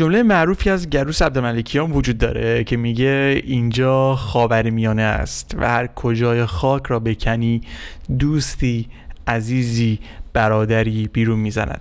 [0.00, 5.86] جمله معروفی از گروس عبدالملکیان وجود داره که میگه اینجا خاور میانه است و هر
[5.86, 7.60] کجای خاک را بکنی
[8.18, 8.88] دوستی
[9.26, 9.98] عزیزی
[10.32, 11.80] برادری بیرون می‌زند.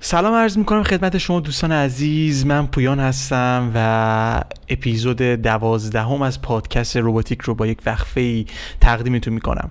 [0.00, 6.96] سلام عرض می‌کنم خدمت شما دوستان عزیز من پویان هستم و اپیزود دوازدهم از پادکست
[6.96, 8.46] روباتیک رو با یک وقفه ای
[8.80, 9.70] تقدیمتون می‌کنم.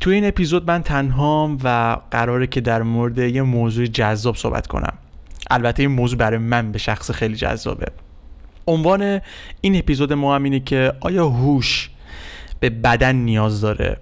[0.00, 4.94] توی این اپیزود من تنهام و قراره که در مورد یه موضوع جذاب صحبت کنم.
[5.50, 7.86] البته این موضوع برای من به شخص خیلی جذابه.
[8.66, 9.20] عنوان
[9.60, 11.90] این اپیزود ما هم اینه که آیا هوش
[12.60, 13.96] به بدن نیاز داره؟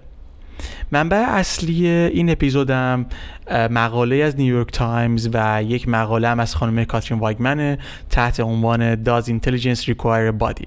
[0.91, 3.05] منبع اصلی این اپیزودم
[3.51, 7.77] مقاله از نیویورک تایمز و یک مقاله هم از خانم کاترین وایگمن
[8.09, 10.65] تحت عنوان Does Intelligence Require a Body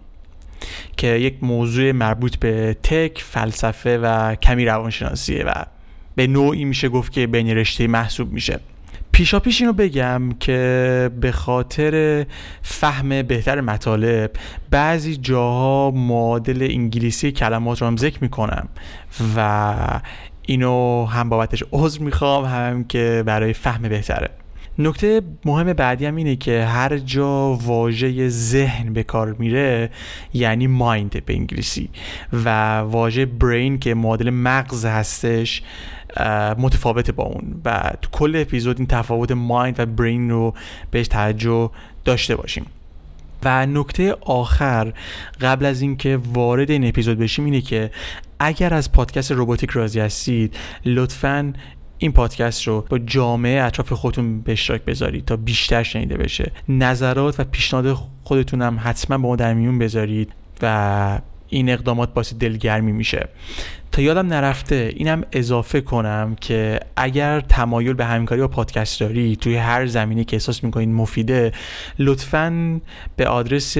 [0.97, 5.53] که یک موضوع مربوط به تک، فلسفه و کمی روانشناسیه و
[6.15, 8.61] به نوعی میشه گفت که بین رشته محسوب میشه.
[9.17, 12.27] پیشا پیش اینو بگم که به خاطر
[12.63, 14.31] فهم بهتر مطالب
[14.71, 18.69] بعضی جاها معادل انگلیسی کلمات رو هم ذکر می‌کنم
[19.37, 20.01] و
[20.43, 24.31] اینو هم بابتش عذر می‌خوام هم که برای فهم بهتره.
[24.79, 29.91] نکته مهم بعدی هم اینه که هر جا واژه ذهن به کار میره
[30.35, 31.89] یعنی مایند به انگلیسی
[32.33, 35.63] و واژه برین که معادل مغز هستش
[36.59, 37.61] متفاوته با اون.
[37.65, 40.55] و تو کل اپیزود این تفاوت مایند و برین رو
[40.91, 41.71] بهش توجه
[42.05, 42.67] داشته باشیم.
[43.45, 44.93] و نکته آخر
[45.41, 47.91] قبل از اینکه وارد این اپیزود بشیم اینه که
[48.39, 51.53] اگر از پادکست روباتیک راضی هستید لطفا
[51.99, 56.53] این پادکست رو با جامعه اطراف خودتون به اشتراک بذارید تا بیشتر شنیده بشه.
[56.69, 62.35] نظرات و پیشنهاد خودتون هم حتما با ما در میون بذارید و این اقدامات باعث
[62.35, 63.29] دلگرمی میشه.
[63.93, 69.57] تا یادم نرفته اینم اضافه کنم که اگر تمایل به همکاری با پادکست داری توی
[69.57, 71.53] هر زمینه‌ای که احساس می‌کنید مفیده
[71.99, 72.81] لطفا
[73.17, 73.77] به آدرس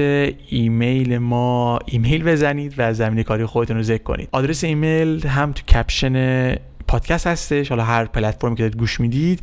[0.49, 4.29] ایمیل ما ایمیل بزنید و زمینه کاری خودتون رو ذکر کنید.
[4.31, 6.55] آدرس ایمیل هم تو کپشن
[6.87, 7.69] پادکست هستش.
[7.69, 9.41] حالا هر پلتفرمی که دارید گوش می‌دید.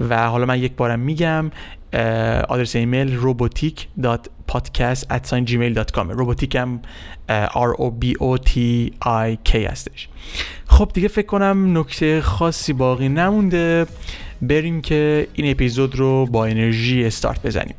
[0.00, 1.50] و حالا من یک بارم میگم
[2.48, 6.80] آدرس ایمیل robotic.podcast@gmail.com روبوتیک هم
[7.50, 8.50] R O B O T
[9.04, 10.08] I K هستش.
[10.66, 13.86] خب دیگه فکر کنم نکته خاصی باقی نمونده.
[14.42, 17.74] بریم که این اپیزود رو با انرژی استارت بزنیم.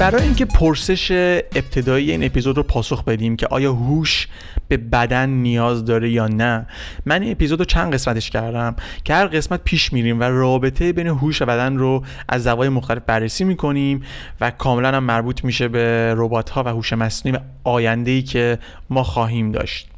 [0.00, 1.10] برای اینکه پرسش
[1.54, 4.28] ابتدایی این اپیزود رو پاسخ بدیم که آیا هوش
[4.68, 6.66] به بدن نیاز داره یا نه
[7.06, 11.06] من این اپیزود رو چند قسمتش کردم که هر قسمت پیش میریم و رابطه بین
[11.06, 14.02] هوش و بدن رو از زوایای مختلف بررسی می‌کنیم
[14.40, 18.58] و کاملا هم مربوط میشه به ربات ها و هوش مصنوعی و آینده ای که
[18.90, 19.88] ما خواهیم داشت.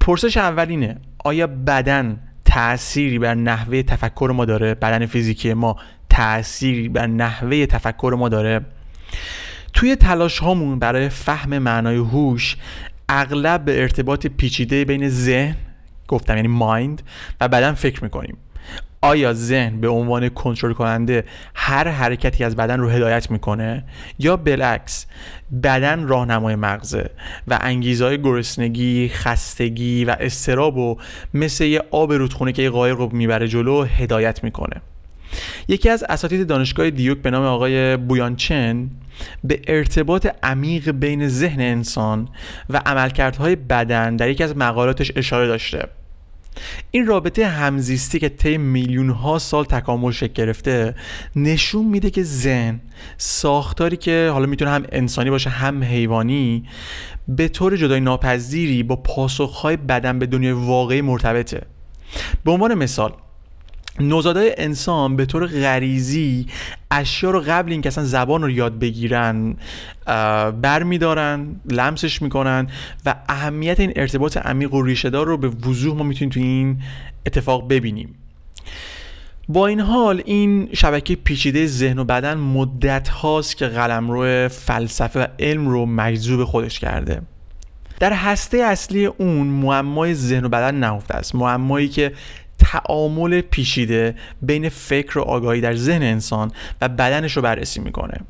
[0.00, 5.76] پرسش اولینه آیا بدن تأثیری بر نحوه تفکر ما داره؟ بدن فیزیکی ما
[6.10, 8.60] تأثیری بر نحوه تفکر ما داره؟
[9.72, 12.56] توی تلاش هامون برای فهم معنای هوش
[13.08, 15.56] اغلب به ارتباط پیچیده بین ذهن
[16.08, 17.02] گفتم یعنی مایند
[17.40, 18.36] و بدن فکر می‌کنیم.
[19.04, 21.24] آیا ذهن به عنوان کنترل کننده
[21.54, 23.84] هر حرکتی از بدن رو هدایت می‌کنه؟
[24.18, 25.06] یا بالعکس
[25.62, 27.10] بدن راهنمای مغزه
[27.48, 30.98] و انگیزه های گرسنگی، خستگی و استراب و
[31.34, 34.82] مثل یه آب رودخونه که یه قایق رو می‌بره جلو هدایت می‌کنه؟
[35.68, 38.90] یکی از اساتید دانشگاه دیوک به نام آقای بویانچن
[39.44, 42.28] به ارتباط عمیق بین ذهن انسان
[42.70, 45.88] و عملکردهای بدن در یکی از مقالاتش اشاره داشته.
[46.90, 50.94] این رابطه همزیستی که طی میلیون ها سال تکامل شکل گرفته
[51.36, 52.80] نشون میده که ذهن
[53.18, 56.64] ساختاری که حالا می‌تونه هم انسانی باشه هم حیوانی
[57.28, 61.62] به طور جدای ناپذیری با پاسخهای بدن به دنیای واقعی مرتبطه.
[62.44, 63.12] به عنوان مثال
[64.00, 66.46] نوزادای انسان به طور غریزی
[66.90, 69.56] اشیا رو قبل اینکه اصلا زبان رو یاد بگیرن
[70.62, 72.66] برمیدارن لمسش می‌کنن
[73.06, 76.82] و اهمیت این ارتباط عمیق و ریشهدار رو به وضوح ما می‌تونیم تو این
[77.26, 78.14] اتفاق ببینیم.
[79.48, 85.26] با این حال این شبکه پیچیده ذهن و بدن مدت هاست که قلمرو فلسفه و
[85.38, 87.22] علم رو مجذوب خودش کرده.
[88.00, 91.34] در هسته اصلی اون معمای ذهن و بدن نهفته است.
[91.34, 92.12] معمایی که
[92.62, 98.20] تعامل پیچیده بین فکر و آگاهی در ذهن انسان و بدنش رو بررسی می‌کنه.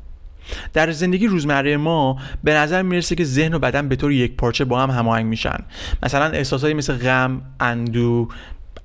[0.73, 4.65] در زندگی روزمره ما به نظر می‌رسه که ذهن و بدن به طور یک پارچه
[4.65, 5.57] با هم هماهنگ میشن.
[6.03, 8.27] مثلا احساساتی مثل غم، اندو،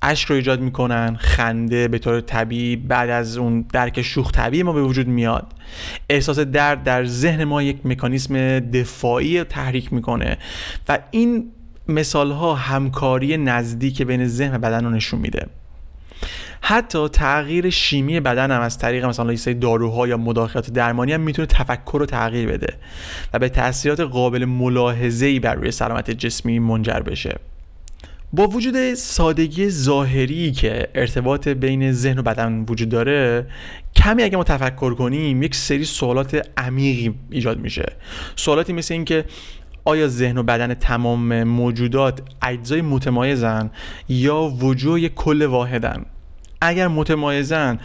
[0.01, 4.73] اشک رو ایجاد می‌کنن خنده به طور طبیعی بعد از اون درک شوخ طبیعی ما
[4.73, 5.53] به وجود میاد.
[6.09, 10.37] احساس درد در ذهن ما یک مکانیسم دفاعی تحریک می‌کنه
[10.89, 11.51] و این
[11.89, 15.47] مثال ها همکاری نزدیک بین ذهن و بدن رو نشون میده.
[16.61, 21.45] حتی تغییر شیمی بدن هم از طریق مثلا یه داروها یا مداخلات درمانی هم می‌تونه
[21.45, 22.73] تفکر رو تغییر بده
[23.33, 27.35] و به تاثیرات قابل ملاحظه‌ای بر روی سلامت جسمی منجر بشه.
[28.33, 33.47] با وجود سادگی ظاهری که ارتباط بین ذهن و بدن وجود داره
[33.95, 37.93] کمی اگه ما تفکر کنیم یک سری سوالات عمیقی ایجاد میشه.
[38.35, 39.25] سوالاتی مثل اینکه
[39.85, 43.69] آیا ذهن و بدن تمام موجودات اجزای متمایزن
[44.09, 46.05] یا وجود یک کل واحدن؟
[46.61, 47.79] اگر متمایزن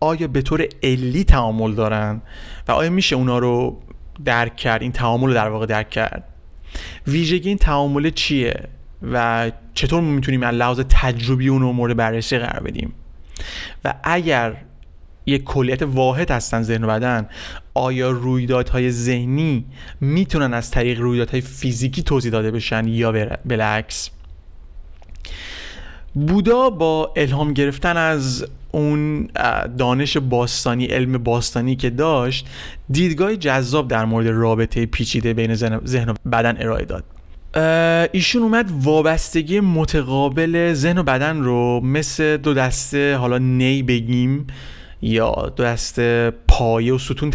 [0.00, 2.20] آیا به طور علی تعامل دارن؟
[2.68, 3.82] و آیا میشه اونا رو
[4.24, 6.24] درک کرد؟ این تعامل رو در واقع درک کرد؟
[7.06, 8.68] ویژگی این تعامل چیه؟
[9.12, 12.92] و چطور می‌تونیم از لحاظ تجربی اون رو مورد بررسی قرار بدیم؟
[13.84, 14.56] و اگر
[15.26, 17.28] یک کلیت واحد هستن ذهن و بدن
[17.80, 19.64] آیا رویدادهای ذهنی
[20.00, 23.12] می‌تونن از طریق رویدادهای فیزیکی توضیح داده بشن یا
[23.44, 24.10] بالعکس؟
[26.14, 29.28] بودا با الهام گرفتن از اون
[29.78, 32.46] دانش باستانی علم باستانی که داشت
[32.90, 35.54] دیدگاه جذاب در مورد رابطه پیچیده بین
[35.84, 37.04] ذهن و بدن ارائه داد.
[38.12, 44.46] ایشون اومد وابستگی متقابل ذهن و بدن رو مثل دو دسته حالا نی بگیم
[45.02, 47.30] یا دو دسته پایه و ستون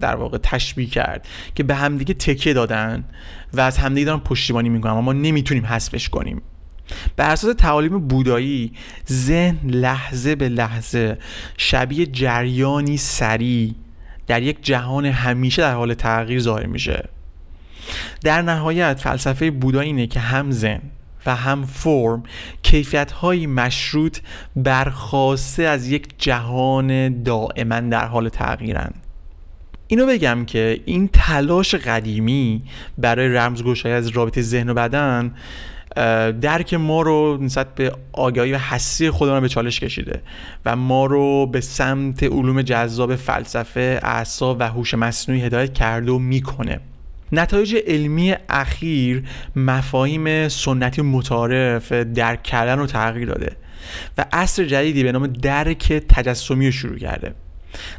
[0.00, 3.04] در واقع تشبیه کرد که به همدیگه تکیه دادن
[3.52, 6.42] و از همدیگه دارن پشتیبانی می‌کنن اما ما نمی‌تونیم حذفش کنیم.
[7.16, 8.72] بر اساس تعالیم بودایی
[9.10, 11.18] ذهن لحظه به لحظه
[11.56, 13.74] شبیه جریانی سریع
[14.26, 17.08] در یک جهان همیشه در حال تغییر ظاهر میشه.
[18.22, 20.80] در نهایت فلسفه بودا اینه که هم زن
[21.26, 22.22] و هم فرم
[22.62, 24.18] کیفیت های مشروط
[24.56, 28.90] برخواسته از یک جهان دائما در حال تغییرن.
[29.86, 32.62] اینو بگم که این تلاش قدیمی
[32.98, 35.34] برای رمزگشایی از رابطه ذهن و بدن
[36.40, 40.22] درک ما رو نسبت به آگاهی و حسی خودمان به چالش کشیده
[40.64, 46.18] و ما رو به سمت علوم جذاب فلسفه اعصاب و هوش مصنوعی هدایت کرده و
[46.18, 46.80] می‌کنه.
[47.32, 49.24] نتایج علمی اخیر
[49.56, 53.56] مفاهیم سنتی متعارف درک کردن رو تغییر داده
[54.18, 57.34] و عصر جدیدی به نام درک تجسمی رو شروع کرده.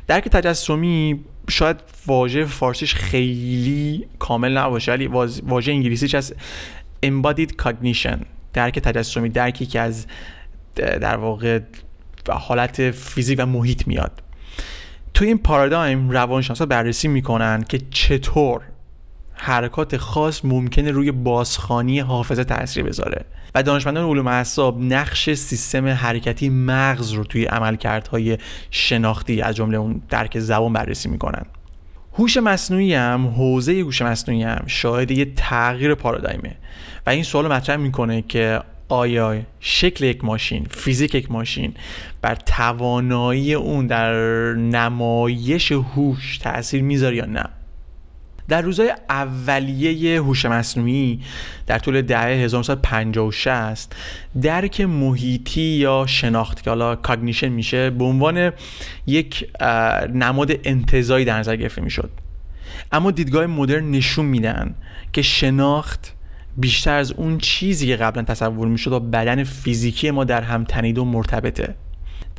[0.08, 1.20] درک تجسمی
[1.50, 5.08] شاید واژه فارسیش خیلی کامل نباشه ولی
[5.44, 6.34] واژه انگلیسیش از
[7.06, 8.18] embodied cognition
[8.54, 10.06] درک تجسمی درکی که از
[10.78, 11.60] در واقع
[12.30, 14.12] حالت فیزیک و محیط میاد.
[15.14, 18.62] توی این پارادایم روانشناسا بررسی می‌کنن که چطور
[19.44, 23.26] حرکات خاص ممکنه روی بازخانی حافظه تاثیر بذاره.
[23.56, 28.38] و دانشمندان علوم اعصاب نقش سیستم حرکتی مغز رو توی عملکردهای
[28.72, 31.46] شناختی از جمله اون درک زبان بررسی می‌کنن.
[32.14, 36.56] هوش مصنوعی هم حوزه هوش مصنوعی هم شاهد یه تغییر پارادایمه.
[37.08, 38.60] و این سوال مطرح می‌کنه که
[38.90, 41.74] آیا شکل یک ماشین فیزیک یک ماشین
[42.22, 44.14] بر توانایی اون در
[44.54, 47.44] نمایش هوش تاثیر می‌ذاره یا نه؟
[48.52, 51.20] در روزهای اولیه هوش مصنوعی
[51.68, 53.76] در طول دهه 1950
[54.42, 58.52] درک محیطی یا شناخت که حالا کاگنیشن میشه به عنوان
[59.08, 59.48] یک
[60.14, 62.10] نماد انتظایی در نظر گرفته می‌شد.
[62.92, 64.76] اما دیدگاه مدرن نشون میدن
[65.14, 66.14] که شناخت
[66.58, 70.98] بیشتر از اون چیزی که قبلا تصور می‌شد با بدن فیزیکی ما در هم تنید
[70.98, 71.76] و مرتبطه.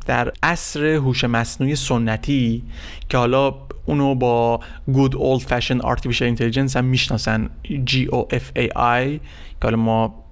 [0.07, 2.63] در عصر هوش مصنوعی سنتی
[3.09, 3.55] که حالا
[3.87, 9.21] اونو با Good Old Fashioned Artificial Intelligence هم می‌شناسن GOFAI
[9.61, 10.25] که حالا ما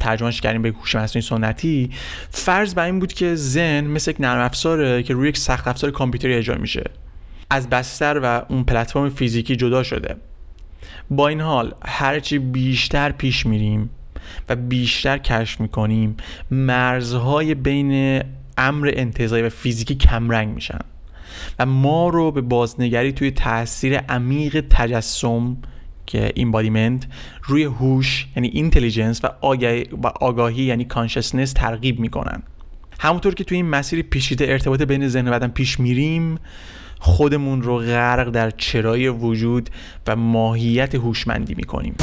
[0.00, 1.90] ترجمهش کردیم به هوش مصنوعی سنتی
[2.30, 5.90] فرض بر این بود که ذهن مثل یک نرم افزاره که روی یک سخت افزار
[5.90, 6.84] کامپیوتری اجرا میشه.
[7.50, 10.16] از بستر و اون پلتفرم فیزیکی جدا شده.
[11.10, 13.90] با این حال هرچی بیشتر پیش میریم
[14.48, 16.16] و بیشتر کشف می‌کنیم
[16.50, 18.22] مرزهای بین
[18.58, 20.78] امر انتزاعی و فیزیکی کمرنگ میشن.
[21.58, 25.56] و ما رو به بازنگری توی تاثیر عمیق تجسم
[26.06, 27.06] که embodiment
[27.44, 32.42] روی هوش یعنی intelligence و آگاهی, و آگاهی یعنی consciousness ترغیب می‌کنن.
[33.00, 36.38] همونطور که توی این مسیر پیچیده ارتباط بین ذهن و بدن پیش میریم
[36.98, 39.70] خودمون رو غرق در چرایی وجود
[40.06, 41.94] و ماهیت هوشمندی می‌کنیم.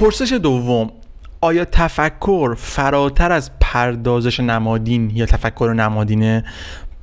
[0.00, 0.90] پرسش دوم
[1.40, 6.44] آیا تفکر فراتر از پردازش نمادین یا تفکر نمادینه؟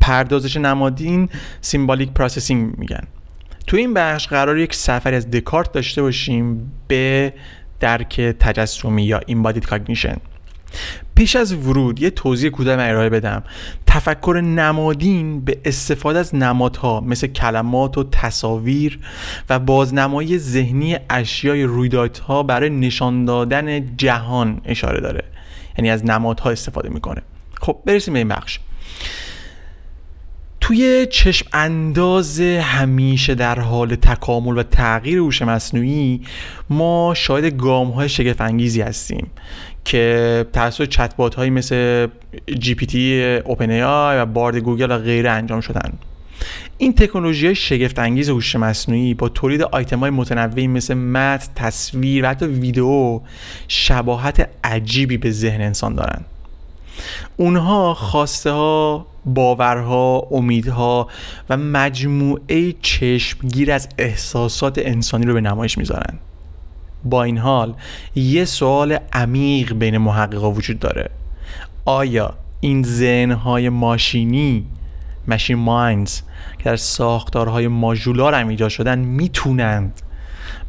[0.01, 1.29] پردازش نمادین
[1.61, 3.03] symbolic processing میگن.
[3.67, 7.33] تو این بخش قرار یک سفری از دکارت داشته باشیم به
[7.79, 10.17] درک تجسمی یا ایمبادید کاگنیشن
[11.15, 13.43] پیش از ورود یه توضیح کوتاه من ارائه بدم.
[13.87, 18.99] تفکر نمادین به استفاده از نمادها مثل کلمات و تصاویر
[19.49, 25.23] و بازنمایی ذهنی اشیای رویدادها برای نشان دادن جهان اشاره داره.
[25.77, 27.21] یعنی از نمادها استفاده می‌کنه.
[27.61, 28.59] خب برسیم به این بخش.
[30.61, 36.21] توی چشم انداز همیشه در حال تکامل و تغییر هوش مصنوعی
[36.69, 39.27] ما شاهد گام های شگفت انگیزی هستیم.
[39.85, 42.07] که توسط چتبات هایی مثل
[42.59, 45.93] جی پی تی اوپن ای آی و Bard گوگل و غیره انجام شدن
[46.77, 52.25] این تکنولوژی های شگفت انگیز هوش مصنوعی با تولید آیتم های متنوعی مثل متن، تصویر
[52.25, 53.21] و حتی ویدیو
[53.67, 56.25] شباهت عجیبی به ذهن انسان دارند.
[57.37, 61.07] اونها خواسته ها باورها امیدها
[61.49, 66.19] و مجموعه چشمگیر از احساسات انسانی رو به نمایش می‌ذارن
[67.05, 67.73] با این حال
[68.15, 71.09] یه سوال عمیق بین محققا وجود داره.
[71.85, 74.65] آیا این ذهنهای ماشینی
[75.27, 76.21] ماشین مایندز
[76.57, 80.01] که در ساختارهای ماژولار هم ایجاد شدن می‌تونند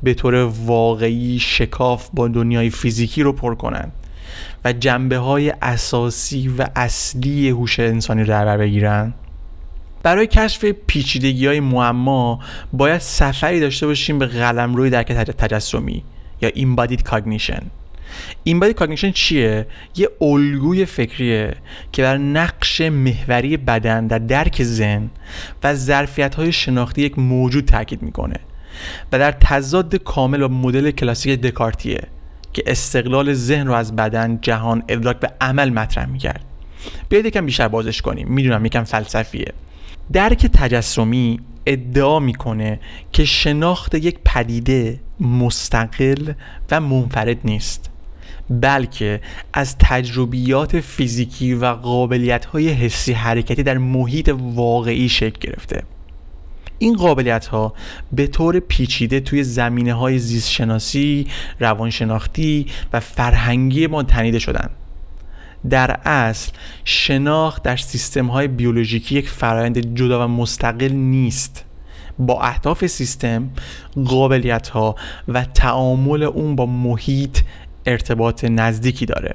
[0.02, 0.34] به طور
[0.66, 3.92] واقعی شکاف با دنیای فیزیکی رو پر کنند
[4.64, 9.14] و جنبه های اساسی و اصلی هوش انسانی رو در بگیرن
[10.02, 12.40] برای کشف پیچیدگی های معما
[12.72, 16.04] باید سفری داشته باشیم به روی درک تجسمی.
[16.42, 17.62] یا embodied cognition.
[18.48, 21.54] Embodied cognition چیه؟ یه الگوی فکریه
[21.92, 25.10] که بر نقش محوری بدن در درک زن
[25.64, 28.36] و ظرفیت های شناختی یک موجود تاکید می‌کنه
[29.12, 32.00] و در تضاد کامل با مدل کلاسیک دکارتیه
[32.52, 36.44] که استقلال ذهن رو از بدن جهان ادراک به عمل مطرح می‌کرد.
[37.08, 38.28] بیاید یکم بیشتر بازش کنیم.
[38.28, 39.52] می‌دونم یکم فلسفیه.
[40.12, 42.80] درک تجسمی ادعا می‌کنه
[43.12, 46.32] که شناخت یک پدیده مستقل
[46.70, 47.90] و منفرد نیست
[48.50, 49.20] بلکه
[49.52, 55.82] از تجربیات فیزیکی و قابلیت های حسی حرکتی در محیط واقعی شکل گرفته.
[56.78, 57.74] این قابلیت ها
[58.12, 61.26] به طور پیچیده توی زمینه های زیست شناسی،
[61.60, 64.70] روانشناختی و فرهنگی ما تنیده شدن.
[65.70, 66.52] در اصل
[66.84, 71.64] شناخت در سیستم های بیولوژیکی یک فرایند جدا و مستقل نیست.
[72.18, 73.50] با اهداف سیستم
[74.04, 74.94] قابلیت ها
[75.28, 77.38] و تعامل اون با محیط
[77.86, 79.34] ارتباط نزدیکی داره.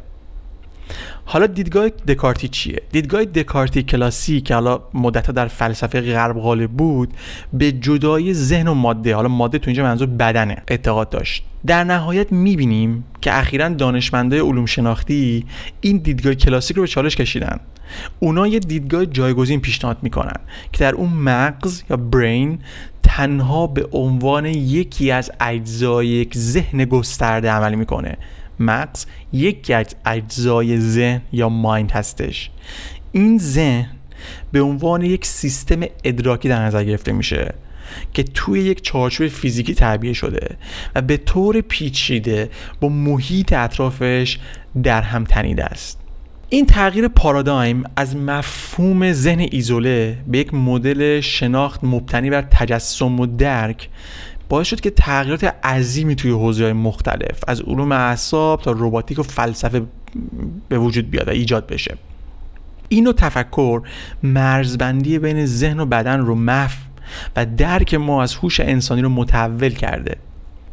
[1.31, 7.13] حالا دیدگاه دکارتی چیه؟ دیدگاه دکارتی کلاسی که حالا مدت در فلسفه غرب غالب بود
[7.53, 11.43] به جدای ذهن و ماده حالا ماده تو اینجا منظور بدنه اعتقاد داشت.
[11.65, 15.45] در نهایت می‌بینیم که اخیرا دانشمندای علوم شناختی
[15.81, 17.59] این دیدگاه کلاسیک رو به چالش کشیدن.
[18.19, 20.39] اونا یه دیدگاه جایگزین پیشنهاد می‌کنن
[20.71, 22.59] که در اون مغز یا برین
[23.03, 28.17] تنها به عنوان یکی از اجزای یک ذهن گسترده عمل می‌کنه.
[28.59, 32.49] مغز یک از اجزای ذهن یا مایند هستش.
[33.11, 33.89] این ذهن
[34.51, 37.53] به عنوان یک سیستم ادراکی در نظر گرفته میشه
[38.13, 40.57] که توی یک چارچوب فیزیکی تعبیه شده
[40.95, 42.49] و به طور پیچیده
[42.79, 44.39] با محیط اطرافش
[44.83, 45.99] در هم تنیده است.
[46.51, 53.25] این تغییر پارادایم از مفهوم ذهن ایزوله به یک مدل شناخت مبتنی بر تجسم و
[53.25, 53.89] درک
[54.50, 59.82] باعث شد که تغییرات عظیمی توی حوزه مختلف از علوم اعصاب تا روباتیک و فلسفه
[60.70, 61.98] به وجود بیاد و ایجاد بشه.
[62.89, 63.82] این نوع تفکر
[64.24, 66.77] مرزبندی بین ذهن و بدن رو مف
[67.36, 70.15] و درک ما از هوش انسانی رو متحول کرده.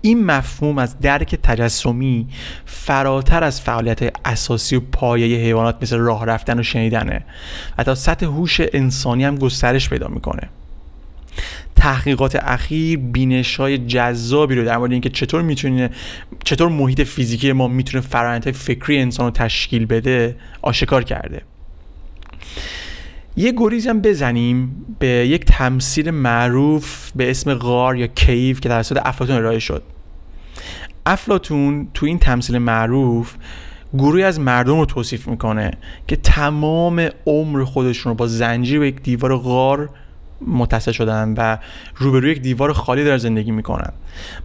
[0.00, 2.26] این مفهوم از درک تجسمی
[2.66, 7.24] فراتر از فعالیت اساسی و پایه حیوانات مثل راه رفتن و شنیدنه
[7.78, 10.48] و سطح هوش انسانی هم گسترش پیدا می‌کنه.
[11.86, 15.90] تحقیقات اخیر بینش های جذابی رو در مورد اینکه چطور می‌تونه
[16.44, 21.42] چطور محیط فیزیکی ما می‌تونه فرآیندهای فکری انسان رو تشکیل بده آشکار کرده.
[23.36, 28.98] یه گریزی هم بزنیم به یک تمثیل معروف به اسم غار یا کیو که توسط
[29.04, 29.82] افلاتون ارائه شد.
[31.06, 33.34] افلاتون تو این تمثیل معروف
[33.94, 35.70] گروهی از مردم رو توصیف می‌کنه
[36.06, 39.90] که تمام عمر خودشون رو با زنجیر به یک دیوار غار
[40.40, 41.58] متصل شدن و
[41.96, 43.92] روبروی یک دیوار خالی در زندگی می‌کنن.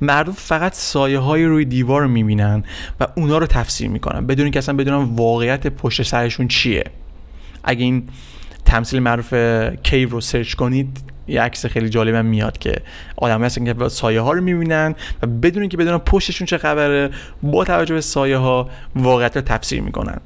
[0.02, 2.64] مردم فقط سایه های روی دیوار رو می‌بینن
[3.00, 4.28] و اونا رو تفسیر می‌کنن.
[4.28, 6.84] بدون اینکه اصلا بدونن واقعیت پشت سرشون چیه.
[7.64, 8.08] اگه این
[8.66, 9.34] تمثیل معروف
[9.84, 12.82] کیو رو سرچ کنید یه عکس خیلی جالبم میاد که
[13.18, 17.10] آدمایی هستن که سایه ها رو می‌بینن و بدون اینکه بدونن پشتشون چه خبره
[17.44, 20.18] با توجه به سایه ها واقعیت رو تفسیر می‌کنن.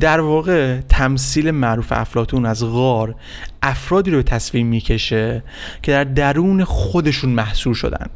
[0.00, 3.14] در واقع تمثیل معروف افلاتون از غار
[3.62, 5.42] افرادی رو به تصویر می‌کشه
[5.82, 8.06] که در درون خودشون محصور شدن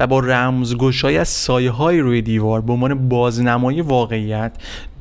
[0.00, 4.52] و با رمزگشایی از سایه های روی دیوار به عنوان بازنمایی واقعیت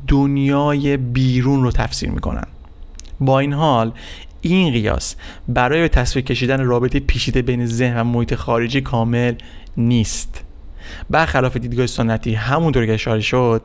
[0.08, 2.46] دنیای بیرون رو تفسیر می‌کنن.
[3.20, 3.92] با این حال
[4.42, 5.16] این قیاس
[5.48, 9.34] برای تصویر کشیدن رابطه پیچیده بین ذهن و محیط خارجی کامل
[9.78, 10.44] نیست.
[11.10, 13.62] برخلاف دیدگاه سنتی همونطور که اشاره شد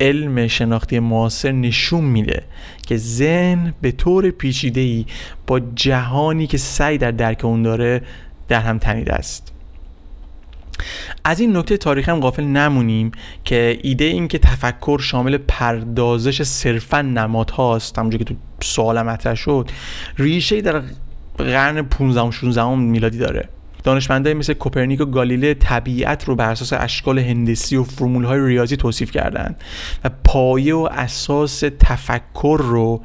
[0.00, 2.42] علم شناختی معاصر نشون میده
[2.86, 5.06] که ذهن به طور پیچیده ای
[5.46, 8.02] با جهانی که سعی در درک اون داره
[8.48, 9.52] در هم تنیده است.
[11.24, 13.12] از این نکته تاریخ هم غافل نمونیم
[13.44, 19.34] که ایده این که تفکر شامل پردازش صرفا نماد هاست همونجور که تو سوال مطرح
[19.34, 19.70] شد
[20.18, 20.82] ریشه در
[21.38, 23.48] قرن 15 16 میلادی داره.
[23.82, 27.84] دانشمندای مثل کوپرنیک و گالیله طبیعت رو بر اساس اشکال هندسی و
[28.24, 29.56] های ریاضی توصیف کردند
[30.04, 33.00] و پایه و اساس تفکر رو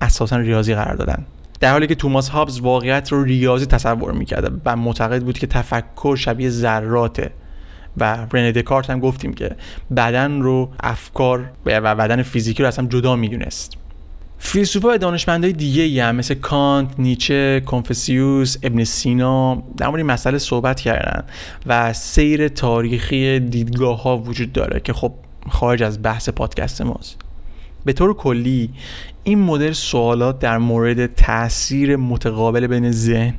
[0.00, 1.24] اساسا ریاضی قرار دادن
[1.60, 6.16] در حالی که توماس هابز واقعیت رو ریاضی تصور می‌کرده و معتقد بود که تفکر
[6.16, 7.30] شبیه ذراته
[7.96, 9.56] و رنه دکارت هم گفتیم که
[9.96, 13.81] بدن رو افکار و بدن فیزیکی رو اصلا جدا می‌دونست.
[14.44, 20.38] فیلسوفا و دانشمندای دیگه ای هم مثل کانت، نیچه، کنفسیوس، ابن سینا در مورد مسئله
[20.38, 21.24] صحبت کردن
[21.66, 25.12] و سیر تاریخی دیدگاه ها وجود داره که خب
[25.50, 27.18] خارج از بحث پادکست ماست.
[27.84, 28.70] به طور کلی
[29.24, 33.34] این مدل سوالات در مورد تاثیر متقابل بین ذهن،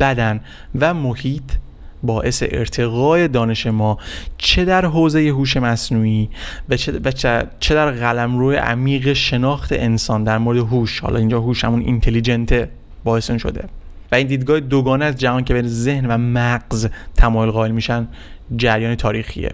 [0.00, 0.40] بدن
[0.80, 1.52] و محیط
[2.02, 3.98] باعث ارتقای دانش ما
[4.38, 6.30] چه در حوزه هوش مصنوعی
[6.68, 7.10] و چه, و
[7.60, 11.00] چه در قلمرو عمیق شناخت انسان در مورد هوش.
[11.00, 12.70] حالا اینجا هوش همون اینتلیجنته
[13.04, 13.64] باعث شده.
[14.12, 18.08] و این دیدگاه دوگانه از جهان که بین ذهن و مغز تمایل قائل میشن
[18.56, 19.52] جریان تاریخیه.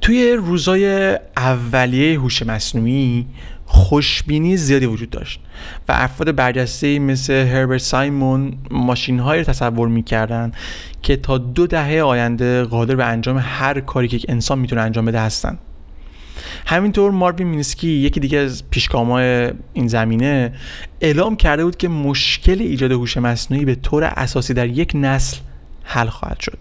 [0.00, 3.26] توی روزای اولیه هوش مصنوعی
[3.70, 5.40] خوشبینی زیادی وجود داشت
[5.88, 10.52] و افراد برجسته مثل هربرت سایمون ماشین های رو تصور می‌کردن
[11.02, 15.04] که تا دو دهه آینده قادر به انجام هر کاری که یک انسان می‌تونه انجام
[15.04, 15.58] بده هستن.
[16.66, 20.52] همینطور ماروین مینسکی یکی دیگه از پیشگامای این زمینه
[21.00, 25.36] اعلام کرده بود که مشکل ایجاد هوش مصنوعی به طور اساسی در یک نسل
[25.82, 26.58] حل خواهد شد.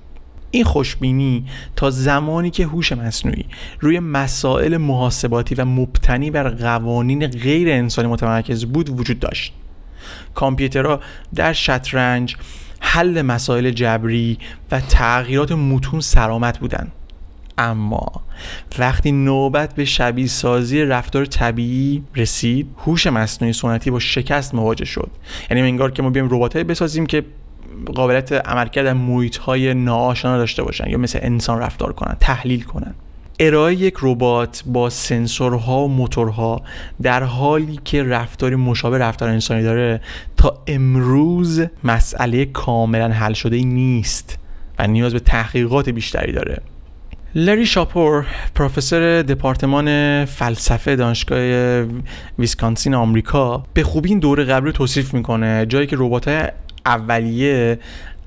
[0.57, 3.45] این خوشبینی تا زمانی که هوش مصنوعی
[3.79, 9.53] روی مسائل محاسباتی و مبتنی بر قوانین غیر انسانی متمرکز بود وجود داشت.
[10.35, 10.99] کامپیوترها
[11.35, 12.35] در شطرنج
[12.79, 14.37] حل مسائل جبری
[14.71, 16.91] و تغییرات متون سرامت بودند.
[17.57, 18.11] اما
[18.79, 25.11] وقتی نوبت به شبیه سازی رفتار طبیعی رسید هوش مصنوعی سنتی با شکست مواجه شد.
[25.51, 27.23] یعنی انگار که ما بیایم رباتایی بسازیم که
[27.95, 32.93] قابلیت عملکرد در محیط های ناآشنا داشته باشن یا مثل انسان رفتار کنن تحلیل کنن.
[33.39, 36.61] ارائه یک ربات با سنسورها و موتورها
[37.01, 40.01] در حالی که رفتاری مشابه رفتار انسانی داره
[40.37, 44.39] تا امروز مسئله کاملا حل شده نیست
[44.79, 46.61] و نیاز به تحقیقات بیشتری داره.
[47.35, 48.25] لری شاپور
[48.55, 51.39] پروفسور دپارتمان فلسفه دانشگاه
[52.39, 56.53] ویسکانسین آمریکا به خوبی این دوره قبلی رو توصیف می‌کنه جایی که ربات
[56.87, 57.79] اولیه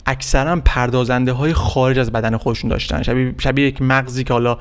[0.06, 3.02] اکثرا پردازنده های خارج از بدن خودشون داشتن.
[3.02, 4.58] شبیه, شبیه یک مغزی که حالا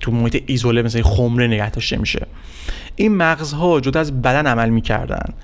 [0.00, 2.26] تو محیط ایزوله مثل خمره نگه داشته میشه.
[2.96, 5.34] این مغزها جدا از بدن عمل می‌کردن.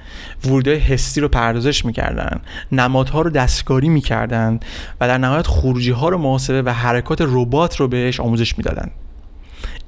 [0.45, 2.41] ورودهای حسی رو پردازش می‌کردن.
[2.73, 4.61] نمادها رو دستکاری می‌کردن
[5.01, 8.91] و در نهایت خروجی ها رو محاسبه و حرکات ربات رو بهش آموزش می‌دادن.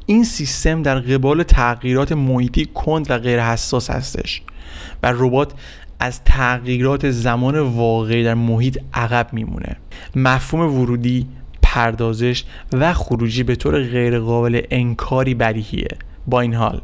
[0.06, 4.42] این سیستم در قبال تغییرات محیطی کند و غیر حساس هستش
[5.02, 5.52] و ربات
[6.00, 9.76] از تغییرات زمان واقعی در محیط عقب میمونه.
[10.16, 11.26] مفهوم ورودی
[11.62, 15.88] پردازش و خروجی به طور غیرقابل انکاری بدیهیه.
[16.26, 16.82] با این حال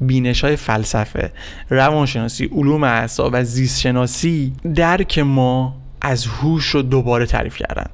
[0.00, 1.32] بینش های فلسفه
[1.70, 7.86] روانشناسی علوم اعصاب و زیست شناسی درک ما از هوش رو دوباره تعریف کردن.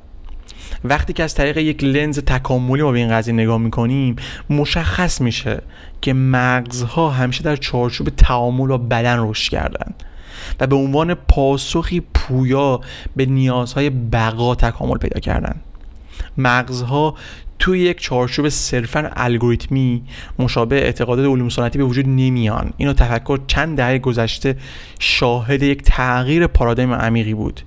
[0.84, 4.16] وقتی که از طریق یک لنز تکاملی ما به این قضیه نگاه می‌کنیم
[4.50, 5.62] مشخص میشه
[6.00, 9.94] که مغزها همیشه در چارچوب تعامل و بدن رشد کردن.
[10.60, 12.80] و به عنوان پاسخی پویا
[13.16, 15.56] به نیازهای بقا تکامل پیدا کردن.
[16.38, 17.14] مغزها
[17.58, 20.02] توی یک چارچوب صرفا الگوریتمی
[20.38, 22.72] مشابه اعتقادات علوم سنتی به وجود نمیان.
[22.76, 24.56] اینو تفکر چند دهه گذشته
[24.98, 27.60] شاهد یک تغییر پارادایم عمیقی بود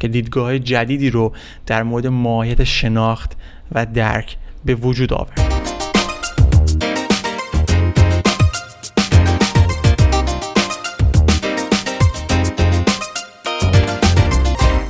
[0.00, 1.32] که دیدگاه جدیدی رو
[1.66, 3.36] در مورد ماهیت شناخت
[3.72, 5.55] و درک به وجود آورد.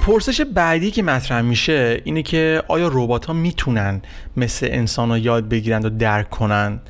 [0.06, 4.02] پرسش بعدی که مطرح میشه اینه که آیا ربات ها می‌تونن
[4.36, 6.80] مثل انسان ها یاد بگیرند و درک کنن؟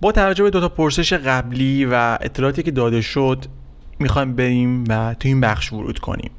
[0.00, 3.44] با توجه به دو تا پرسش قبلی و اطلاعاتی که داده شد
[3.98, 6.30] می‌خوایم بریم و تو این بخش ورود کنیم.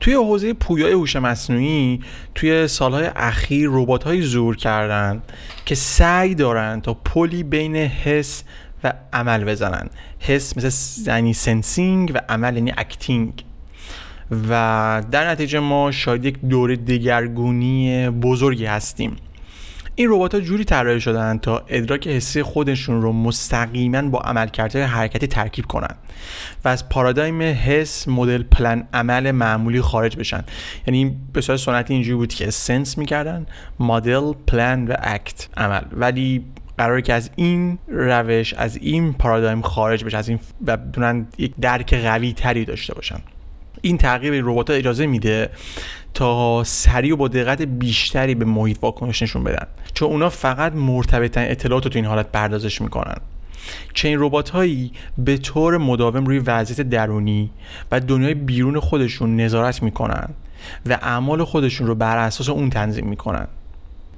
[0.00, 2.00] توی حوزه پویای هوش مصنوعی
[2.34, 5.22] توی سالهای اخیر ربات های زور کردن
[5.66, 8.44] که سعی دارن تا پلی بین حس
[8.84, 9.90] و عمل بزنن.
[10.18, 10.70] حس مثل
[11.06, 13.44] یعنی sensing و عمل یعنی acting.
[14.48, 19.16] و در نتیجه ما شاهد یک دوره دگرگونی بزرگی هستیم.
[19.94, 25.26] این ربات ها جوری طراحی شدن تا ادراک حسی خودشون رو مستقیما با عملکردهای حرکتی
[25.26, 25.94] ترکیب کنن
[26.64, 30.44] و از پارادایم حس مدل پلن عمل معمولی خارج بشن.
[30.86, 33.46] یعنی به صورت سنتی اینجوری بود که sense می‌کردن
[33.80, 35.82] model plan و act عمل.
[35.92, 36.44] ولی
[36.78, 41.52] قراره که از این روش از این پارادایم خارج بشن از این و بدونن یک
[41.60, 43.20] درک قوی تری داشته باشن.
[43.82, 45.50] این تغییر به ربات اجازه میده
[46.14, 49.66] تا سریع و با دقت بیشتری به محیط واکنش نشون بدن.
[49.94, 53.16] چون اونا فقط مرتبطن اطلاعات رو تو این حالت بردازش می‌کنن.
[53.94, 57.50] چنین ربات هایی به طور مداوم روی وضعیت درونی
[57.92, 60.28] و دنیای بیرون خودشون نظارت می‌کنن
[60.86, 63.46] و اعمال خودشون رو بر اساس اون تنظیم می‌کنن.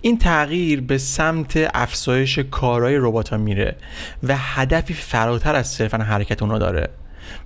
[0.00, 3.76] این تغییر به سمت افزایش کارهای ربات ها میره
[4.22, 6.88] و هدفی فراتر از صرفا حرکت اونا داره.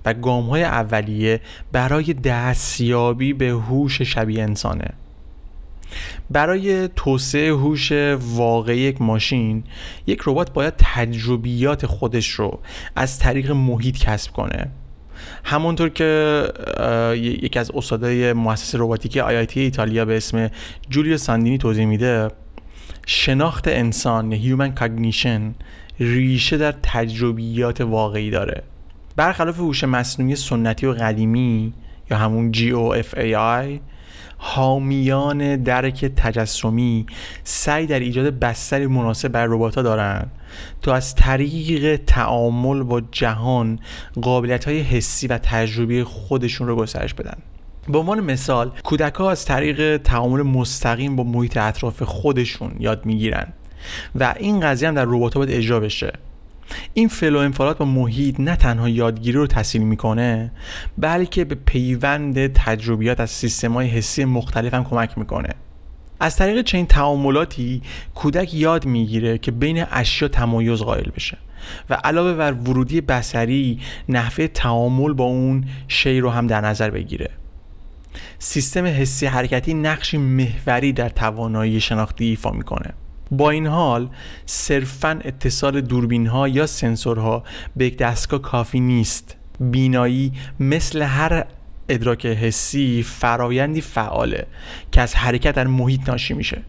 [0.05, 4.93] و گام های اولیه برای دستیابی به هوش شبیه انسانه.
[6.29, 9.63] برای توسعه هوش واقعی یک ماشین
[10.07, 12.59] یک ربات باید تجربیات خودش رو
[12.95, 14.71] از طریق محیط کسب کنه.
[15.43, 16.43] همونطور که
[17.15, 20.49] یکی از استادای مؤسسه رباتیک آیایتی ایتالیا به اسم
[20.89, 22.27] جولیو ساندینی توضیح میده
[23.05, 25.55] شناخت انسان human cognition
[25.99, 28.63] ریشه در تجربیات واقعی داره.
[29.17, 31.73] برخلاف هوش مصنوعی سنتی و قدیمی
[32.11, 33.79] یا همون GOFAI
[34.37, 37.05] حامیان درک تجسمی
[37.43, 40.31] سعی در ایجاد بستری مناسب برای ربات‌ها دارند
[40.81, 43.79] تا از طریق تعامل با جهان
[44.21, 47.37] قابلیت های حسی و تجربی خودشون رو گسترش بدن.
[47.89, 53.47] به عنوان مثال کودک ها از طریق تعامل مستقیم با محیط اطراف خودشون یاد می‌گیرن
[54.15, 56.13] و این قضیه هم در ربات باید اجرا بشه.
[56.93, 60.51] این فلو انفعالات با محیط نه تنها یادگیری رو تسهیل می‌کنه
[60.97, 65.49] بلکه به پیوند تجربیات از سیستم های حسی مختلف هم کمک می‌کنه.
[66.19, 67.81] از طریق چنین تعاملاتی
[68.15, 71.37] کودک یاد می‌گیره که بین اشیا تمایز قائل بشه
[71.89, 77.29] و علاوه بر ورودی بسری نحوه تعامل با اون شی رو هم در نظر بگیره.
[78.39, 82.93] سیستم حسی حرکتی نقشی محوری در توانایی شناختی ایفا می‌کنه.
[83.31, 84.09] با این حال
[84.45, 87.43] صرفا اتصال دوربین ها یا سنسورها
[87.75, 89.35] به یک دستگاه کافی نیست.
[89.59, 91.45] بینایی مثل هر
[91.89, 94.47] ادراک حسی فرایندی فعاله
[94.91, 96.61] که از حرکت در محیط ناشی میشه.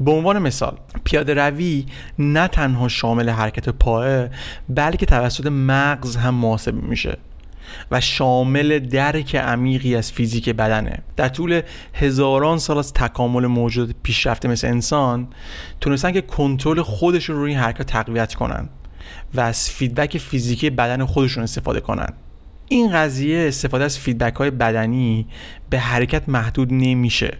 [0.00, 1.86] به عنوان مثال پیاده روی
[2.18, 4.28] نه تنها شامل حرکت پاها
[4.68, 7.18] بلکه توسط مغز هم محاسبه میشه.
[7.90, 10.98] و شامل درک عمیقی از فیزیک بدنه.
[11.16, 11.60] در طول
[11.94, 15.28] هزاران سال از تکامل موجود پیشرفته مثل انسان
[15.80, 18.68] تونستن که کنترل خودشون روی این حرکت تقویت کنن
[19.34, 22.08] و از feedback فیزیکی بدن خودشون استفاده کنن.
[22.68, 25.26] این قضیه استفاده از feedback های بدنی
[25.70, 27.38] به حرکت محدود نمیشه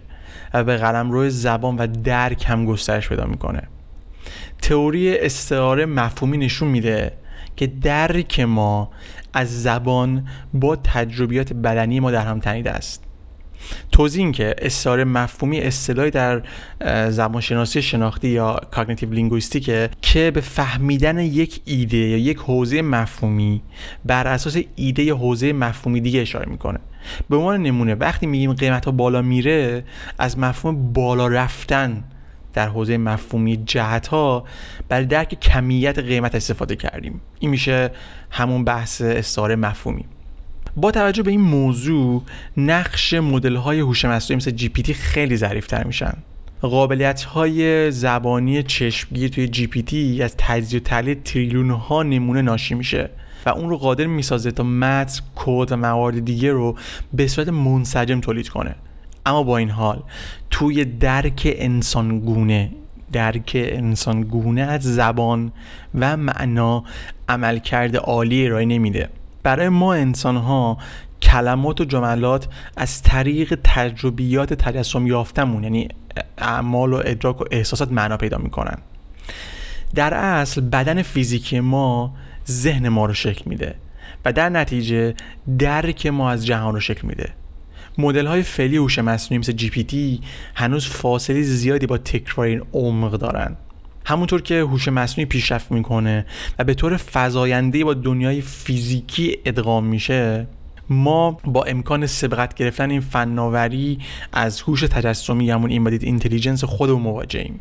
[0.53, 3.61] و به روی زبان و درک هم گسترش پیدا می‌کنه.
[4.61, 7.11] تئوری استعاره مفهومی نشون میده
[7.57, 8.91] که درک ما
[9.33, 13.03] از زبان با تجربیات بدنی ما در هم تنیده است.
[13.91, 16.41] توضیح این که استعاره مفهومی اصطلاحی در
[17.09, 23.61] زبانشناسی شناختی یا cognitive linguistics ه که به فهمیدن یک ایده یا یک حوزه مفهومی
[24.05, 26.79] بر اساس ایده حوزه مفهومی دیگه اشاره می‌کنه.
[27.29, 29.83] به عنوان نمونه وقتی میگیم قیمت ها بالا میره
[30.19, 32.03] از مفهوم بالا رفتن
[32.57, 34.43] در حوزه مفهومی جهت ها
[34.89, 37.21] برای درک کمیت قیمت استفاده کردیم.
[37.39, 37.91] این میشه
[38.31, 40.05] همون بحث استعاره مفهومی.
[40.75, 42.23] با توجه به این موضوع
[42.57, 46.13] نقش مدل های هوش مصنوعی مثل جی پی تی خیلی ظریفتر میشن.
[46.61, 52.41] قابلیت های زبانی چشمگیر توی جی پی تی از تجزیه و تحلیل تریلیون ها نمونه
[52.41, 53.09] ناشی میشه
[53.45, 56.77] و اون رو قادر می‌سازه تا متن کد و موارد دیگه رو
[57.13, 58.75] به صورت منسجم تولید کنه.
[59.27, 60.03] اما با این حال
[60.49, 62.71] توی درک انسانگونه
[63.11, 65.51] درک انسانگونه از زبان
[65.95, 66.83] و معنا
[67.29, 69.09] عملکرد عالی ارائه نمیده.
[69.43, 70.77] برای ما انسان ها
[71.21, 75.87] کلمات و جملات از طریق تجربیات تجسم یافتمون یعنی
[76.37, 78.77] اعمال و ادراک و احساسات معنا پیدا می‌کنن.
[79.95, 82.13] در اصل بدن فیزیکی ما
[82.47, 83.75] ذهن ما رو شکل میده
[84.25, 85.13] و در نتیجه
[85.59, 87.33] درک ما از جهان رو شکل میده.
[87.97, 90.21] مدل های فعلی هوش مصنوعی مثل GPT
[90.55, 93.57] هنوز فاصله زیادی با تکرار این عمق دارن.
[94.05, 96.25] همونطور که هوش مصنوعی پیشرفت می‌کنه
[96.59, 100.47] و به طور فزاینده با دنیای فیزیکی ادغام میشه
[100.89, 103.99] ما با امکان سبقت گرفتن این فناوری
[104.33, 107.59] از هوش تجسمی همون embodied intelligence خودمون مواجهیم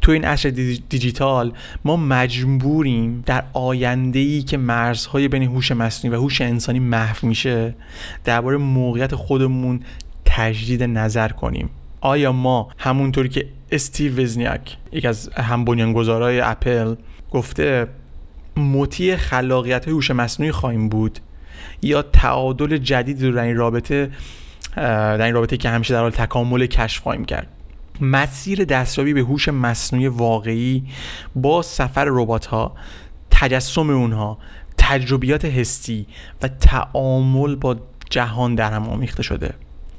[0.00, 0.50] تو این عصر
[0.88, 1.52] دیجیتال
[1.84, 7.74] ما مجبوریم در آینده ای که مرزهای بین هوش مصنوعی و هوش انسانی محو میشه
[8.24, 9.80] درباره موقعیت خودمون
[10.24, 11.70] تجدید نظر کنیم.
[12.00, 16.94] آیا ما همونطوری که استیو وزنیاک یک از هم بنیانگذارای اپل
[17.30, 17.86] گفته
[18.56, 21.18] مطیع خلاقیت هوش مصنوعی خواهیم بود
[21.82, 24.10] یا تعادل جدیدی رو در این رابطه
[24.76, 27.46] در این رابطه که همیشه در حال تکامل کشف خواهیم کرد؟
[28.00, 30.84] مسیر دستیابی به هوش مصنوعی واقعی
[31.36, 32.74] با سفر ربات ها
[33.30, 34.38] تجسم اونها
[34.78, 36.06] تجربیات حسی
[36.42, 37.76] و تعامل با
[38.10, 39.54] جهان در هم آمیخته شده.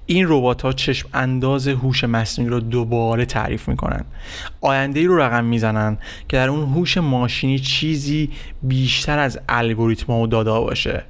[0.06, 4.06] این ربات ها چشم انداز هوش مصنوعی رو دوباره تعریف می‌کنن.
[4.62, 5.98] آینده ای رو رقم می‌زنن
[6.30, 8.30] که در اون هوش ماشینی چیزی
[8.64, 11.04] بیشتر از الگوریتم و دادا باشه.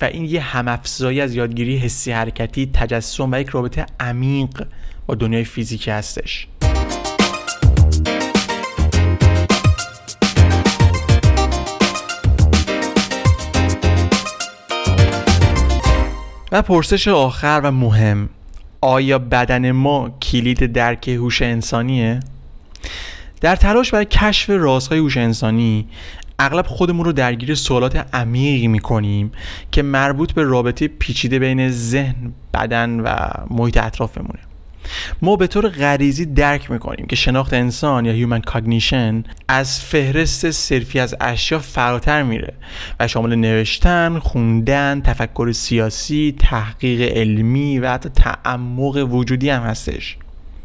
[0.00, 4.66] و این یه همافزایی از یادگیری حسی حرکتی تجسم و یک رابطه عمیق
[5.06, 6.48] با دنیای فیزیکی هستش
[16.52, 18.28] و پرسش آخر و مهم
[18.80, 22.20] آیا بدن ما کلید درک هوش انسانیه؟
[23.40, 25.88] در تلاش برای کشف رازهای هوش انسانی
[26.40, 29.32] اغلب خودمون رو درگیر سوالات عمیقی می‌کنیم
[29.72, 33.16] که مربوط به رابطه پیچیده بین ذهن، بدن و
[33.50, 34.38] محیط اطرافمونه.
[35.22, 41.00] ما به طور غریزی درک می‌کنیم که شناخت انسان یا human cognition از فهرست صرفی
[41.00, 42.54] از اشیا فراتر میره
[43.00, 50.16] و شامل نوشتن، خوندن، تفکر سیاسی، تحقیق علمی و حتی تعمق وجودی هم هستش.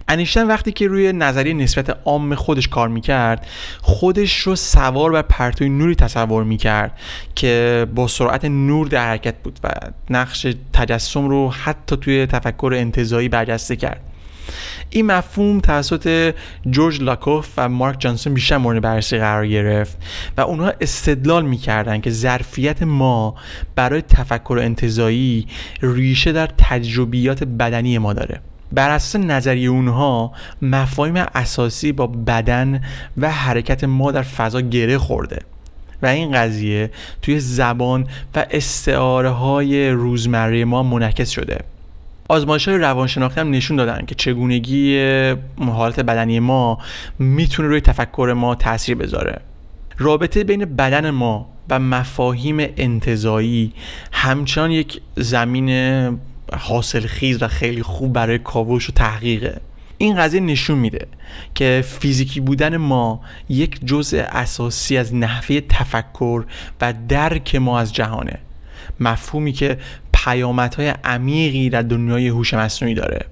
[0.07, 3.47] انیشتن وقتی که روی نظریه نسبت عام خودش کار می‌کرد
[3.81, 6.99] خودش رو سوار بر پرتوی نوری تصور می‌کرد
[7.35, 9.69] که با سرعت نور در حرکت بود و
[10.09, 14.01] نقش تجسم رو حتی توی تفکر انتظایی برجسته کرد.
[14.89, 16.35] این مفهوم توسط
[16.69, 19.97] جورج لاکوف و مارک جانسون بیشتر مورد بررسی قرار گرفت
[20.37, 23.35] و اونها استدلال می‌کردن که ظرفیت ما
[23.75, 25.47] برای تفکر انتظایی
[25.81, 28.41] ریشه در تجربیات بدنی ما داره.
[28.73, 30.31] بر اساس نظریه اونها
[30.61, 32.81] مفاهیم اساسی با بدن
[33.17, 35.39] و حرکت ما در فضا گره خورده.
[36.01, 41.59] و این قضیه توی زبان و استعاره های روزمره ما منعکس شده.
[42.27, 44.99] آزمایش های روانشناختی هم نشون دادن که چگونگی
[45.57, 46.77] حالت بدنی ما
[47.19, 49.41] می‌تونه روی تفکر ما تاثیر بذاره.
[49.97, 53.73] رابطه بین بدن ما و مفاهیم انتظایی
[54.11, 55.69] همچنان یک زمین
[56.57, 59.61] حاصل خیز و خیلی خوب برای کاوش و تحقیقه.
[59.97, 61.07] این قضیه نشون میده
[61.55, 66.43] که فیزیکی بودن ما یک جزء اساسی از نحوه تفکر
[66.81, 68.39] و درک ما از جهانه.
[68.99, 69.77] مفهومی که
[70.13, 73.25] پیامدهای عمیقی در دنیای هوش مصنوعی داره.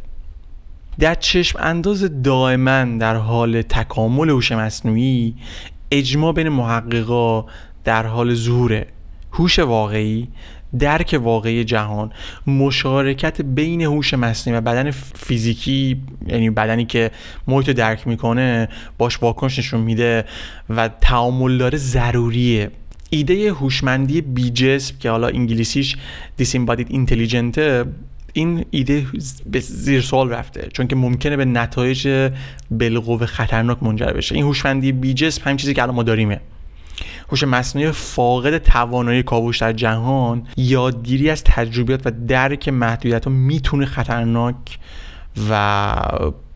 [1.00, 5.36] در چشم انداز دائما در حال تکامل هوش مصنوعی
[5.92, 7.46] اجماع بین محققا
[7.84, 8.88] در حال ظهوره.
[9.32, 10.28] هوش واقعی
[10.80, 12.12] درک واقعی جهان
[12.48, 17.12] مشارکت بین هوش مصنوعی و بدن فیزیکی یعنی بدنی که
[17.48, 20.26] محیط درک می‌کنه باش واکنش نشون میده
[20.70, 22.72] و تعامل داره ضروریه.
[23.10, 25.98] ایده هوشمندی بی جسم که حالا انگلیسیش
[26.38, 27.86] دیسیمبادید اینتلیجنت
[28.34, 29.06] این ایده
[29.46, 32.30] به زیر سوال رفته چون که ممکنه به نتایج
[32.72, 34.36] بالقوه خطرناک منجر بشه.
[34.36, 36.40] این هوشمندی بی جسم همین چیزی که الان ما داریمه.
[37.30, 43.86] هوش مصنوعی فاقد توانایی کاوش در جهان یادگیری از تجربیات و درک محدودیت ها می‌تونه
[43.86, 44.80] خطرناک
[45.50, 45.96] و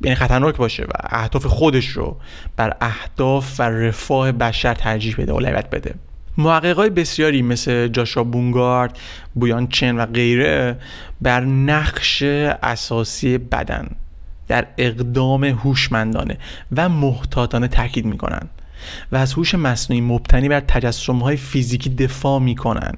[0.01, 2.17] یعنی خطرناک باشه و اهداف خودش رو
[2.55, 5.95] بر اهداف و رفاه بشر ترجیح بده اولویت بده.
[6.37, 8.99] محققای بسیاری مثل جاشا بونگارد،
[9.35, 10.77] بویان چن و غیره
[11.21, 12.23] بر نقش
[12.63, 13.87] اساسی بدن
[14.47, 16.37] در اقدام هوشمندانه
[16.75, 18.49] و محتاطانه تاکید می‌کنن
[19.11, 22.93] و از هوش مصنوعی مبتنی بر تجسم های فیزیکی دفاع می‌کنن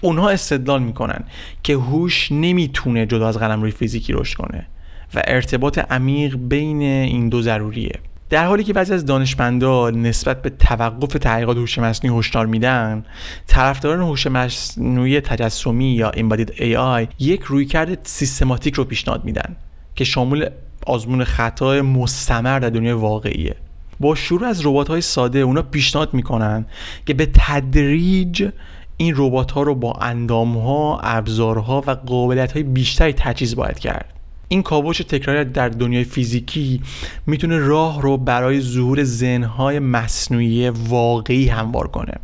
[0.00, 1.24] اونها استدلال می‌کنن
[1.62, 4.66] که هوش نمی‌تونه جدا از قلم روی فیزیکی رشد کنه
[5.14, 7.98] و ارتباط عمیق بین این دو ضروریه.
[8.30, 13.04] در حالی که بعضی از دانشمندان نسبت به توقف تحقیقات هوش مصنوعی هشدار میدن
[13.46, 19.56] طرفداران هوش مصنوعی تجسمی یا Embodied AI یک رویکرد سیستماتیک رو پیشنهاد میدن
[19.94, 20.48] که شامل
[20.86, 23.56] آزمون خطا مستمر در دنیای واقعیه.
[24.00, 26.66] با شروع از ربات های ساده اونا پیشنهاد می‌کنن
[27.06, 28.48] که به تدریج
[28.96, 34.14] این ربات ها رو با اندام ها، ابزارها و قابلیت های بیشتری تجهیز باید کرد.
[34.48, 36.80] این کاوش تکراری در دنیای فیزیکی
[37.26, 42.14] می‌تونه راه رو برای ظهور ذهنهای مصنوعی واقعی هموار کنه.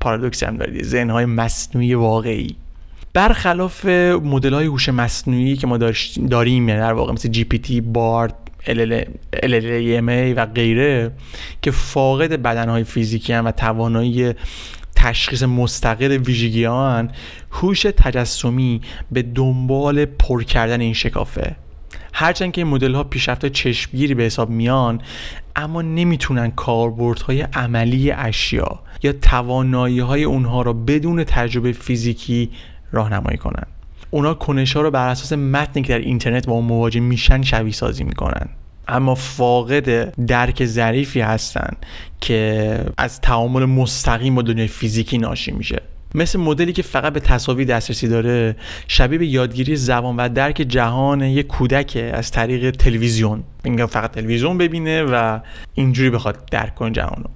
[0.00, 2.56] پارادوکسی هم دارید ذهنهای مصنوعی واقعی.
[3.12, 5.76] برخلاف مدل های هوش مصنوعی که ما
[6.30, 8.34] داریم یعنی در واقع مثل جی پی تی، بارد،
[8.66, 11.10] LLMA و غیره
[11.62, 14.34] که فاقد بدنهای فیزیکی هم و توانایی
[14.96, 16.64] تشخیص مستقل ویژگی
[17.50, 18.80] هوش تجسمی
[19.12, 21.56] به دنبال پر کردن این شکافه.
[22.12, 25.00] هرچند که این مدل ها پیشرفت چشمگیری به حساب میان
[25.56, 32.50] اما نمی‌تونن کاربردهای عملی اشیا یا توانایی های اونها را بدون تجربه فیزیکی
[32.92, 33.66] راهنمایی کنن.
[34.14, 37.72] اونا کنش ها رو بر اساس متنی که در اینترنت با اون مواجه میشن شبیه
[37.72, 38.48] سازی می‌کنن.
[38.88, 41.70] اما فاقد درک ظریفی هستن
[42.20, 45.82] که از تعامل مستقیم با دنیای فیزیکی ناشی میشه.
[46.14, 48.56] مثل مدلی که فقط به تصاویر دسترسی داره
[48.88, 53.44] شبیه به یادگیری زبان و درک جهان یک کودک از طریق تلویزیون.
[53.64, 55.38] میگم فقط تلویزیون ببینه و
[55.74, 57.26] اینجوری بخواد درک کنه جهانو.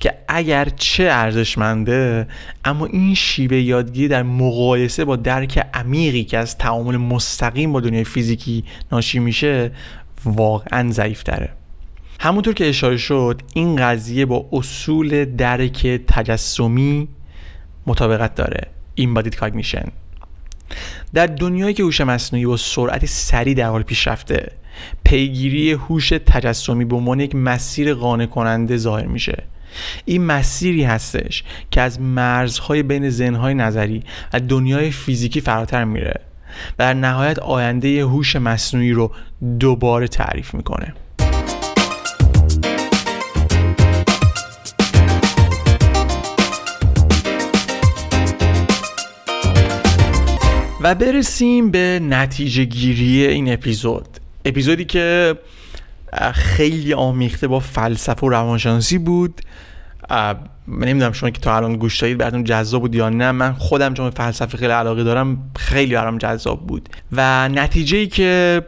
[0.00, 2.26] که اگر چه ارزشمنده
[2.64, 8.04] اما این شیوه یادگیری در مقایسه با درک عمیقی که از تعامل مستقیم با دنیای
[8.04, 9.70] فیزیکی ناشی میشه
[10.24, 11.48] واقعا ضعیف تره
[12.20, 17.08] همونطور که اشاره شد این قضیه با اصول درک تجسمی
[17.86, 18.66] مطابقت داره
[19.00, 19.90] Embodied Cognition.
[21.14, 24.52] در دنیایی که هوش مصنوعی با سرعت سریع در حال پیشرفته
[25.04, 29.44] پیگیری هوش تجسمی به عنوان یک مسیر قانع کننده ظاهر میشه.
[30.04, 34.02] این مسیری هستش که از مرزهای بین ذهنهای نظری
[34.32, 36.20] و دنیای فیزیکی فراتر میره
[36.78, 39.12] و در نهایت آینده هوش مصنوعی رو
[39.58, 40.94] دوباره تعریف می‌کنه.
[50.82, 54.08] و برسیم به نتیجه گیری این اپیزود.
[54.44, 55.34] اپیزودی که
[56.34, 59.40] خیلی آمیخته با فلسفه و روانشناسی بود.
[60.66, 63.94] من نمی‌دونم شما که تا الان گوش دادید براتون جذاب بود یا نه من خودم
[63.94, 66.88] چون فلسفه خیلی علاقه دارم خیلی برام جذاب بود.
[67.12, 68.62] و نتیجه ای که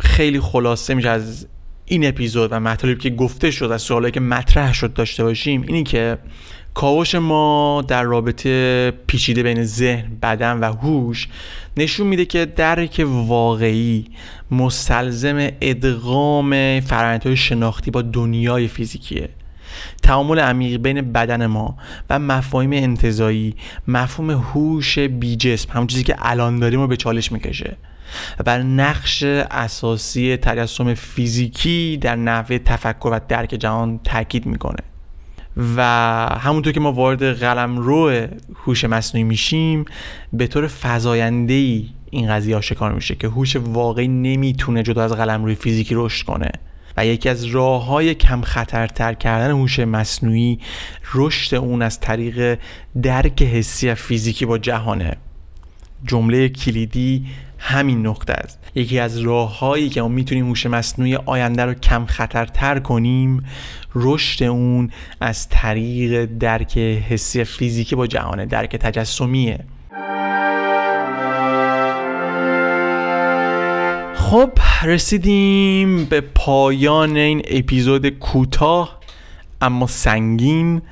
[0.00, 1.46] خیلی خلاصه میشه از
[1.84, 5.82] این اپیزود و مطالبی که گفته شد از سوالایی که مطرح شد داشته باشیم اینی
[5.84, 6.18] که
[6.76, 11.28] کاوش ما در رابطه پیچیده بین ذهن، بدن و هوش
[11.76, 14.04] نشون میده که درک واقعی
[14.50, 19.28] مستلزم ادغام فرآیندهای شناختی با دنیای فیزیکیه.
[20.02, 21.76] تعامل عمیق بین بدن ما
[22.10, 23.54] و مفاهیم انتظایی
[23.88, 27.76] مفهوم هوش بی جسم همون چیزی که الان داریم رو به چالش می‌کشه.
[28.38, 34.95] و بر نقش اساسی تجسم فیزیکی در نحوه تفکر و درک جهان تاکید می‌کنه.
[35.76, 35.82] و
[36.40, 39.84] همونطور که ما وارد قلم رو هوش مصنوعی میشیم
[40.32, 45.44] به طور فضاینده ای این قضیه آشکار میشه که هوش واقعی نمی‌تونه جدا از قلم
[45.44, 46.50] روی فیزیکی رشد کنه
[46.96, 50.58] و یکی از راه های کم خطرتر کردن هوش مصنوعی
[51.14, 52.58] رشد اون از طریق
[53.02, 55.16] درک حسی و فیزیکی با جهانه.
[56.04, 57.26] جمله کلیدی
[57.58, 58.58] همین نقطه است.
[58.74, 63.44] یکی از راههایی که ما می‌تونیم هوش مصنوعی آینده رو کم خطرتر کنیم
[63.94, 64.90] رشد اون
[65.20, 69.58] از طریق درک حسی فیزیکی با جهانه درک تجسمیه.
[74.14, 74.50] خب
[74.84, 79.00] رسیدیم به پایان این اپیزود کوتاه
[79.60, 80.82] اما سنگین.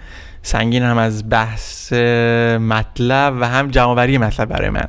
[0.43, 4.89] سنگین هم از بحث مطلب و هم جمعوری مطلب برای من.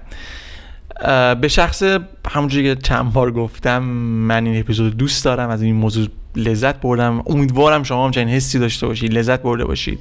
[1.42, 1.84] به شخص
[2.32, 7.24] همونجوری که چند بار گفتم من این اپیزود دوست دارم از این موضوع لذت بردم.
[7.26, 10.00] امیدوارم شما هم چنین حسی داشته باشید لذت برده باشید.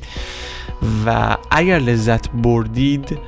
[1.06, 3.18] و اگر لذت بردید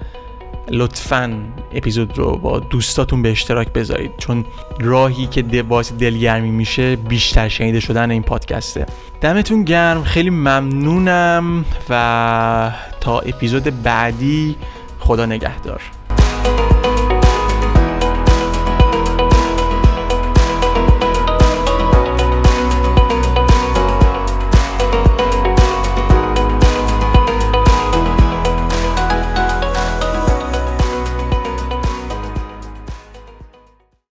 [0.70, 1.38] لطفا
[1.74, 4.10] اپیزود رو با دوستاتون به اشتراک بذارید.
[4.18, 4.44] چون
[4.80, 8.86] راهی که باعث دلگرمی میشه بیشتر شنیده شدن این پادکسته.
[9.20, 14.56] دمتون گرم خیلی ممنونم و تا اپیزود بعدی
[14.98, 15.80] خدا نگهدار.